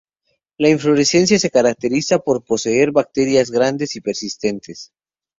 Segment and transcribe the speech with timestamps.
[0.57, 4.91] La inflorescencia se caracteriza por poseer brácteas grandes y persistentes.